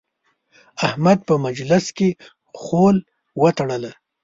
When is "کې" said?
1.97-2.09